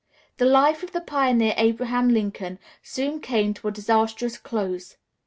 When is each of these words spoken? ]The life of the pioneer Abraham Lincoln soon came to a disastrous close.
]The 0.39 0.45
life 0.47 0.81
of 0.81 0.93
the 0.93 0.99
pioneer 1.01 1.53
Abraham 1.57 2.09
Lincoln 2.09 2.57
soon 2.81 3.19
came 3.21 3.53
to 3.53 3.67
a 3.67 3.71
disastrous 3.71 4.35
close. 4.39 4.97